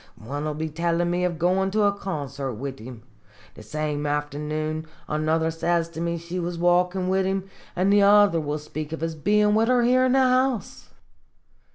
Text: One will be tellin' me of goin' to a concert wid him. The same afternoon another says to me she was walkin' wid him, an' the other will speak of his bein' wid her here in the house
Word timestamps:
One 0.17 0.45
will 0.45 0.55
be 0.55 0.67
tellin' 0.67 1.11
me 1.11 1.23
of 1.25 1.37
goin' 1.37 1.69
to 1.69 1.83
a 1.83 1.91
concert 1.91 2.55
wid 2.55 2.79
him. 2.79 3.03
The 3.53 3.61
same 3.61 4.07
afternoon 4.07 4.87
another 5.07 5.51
says 5.51 5.89
to 5.89 6.01
me 6.01 6.17
she 6.17 6.39
was 6.39 6.57
walkin' 6.57 7.07
wid 7.07 7.27
him, 7.27 7.47
an' 7.75 7.91
the 7.91 8.01
other 8.01 8.41
will 8.41 8.57
speak 8.57 8.93
of 8.93 9.01
his 9.01 9.13
bein' 9.13 9.53
wid 9.53 9.67
her 9.67 9.83
here 9.83 10.03
in 10.05 10.13
the 10.13 10.19
house 10.21 10.89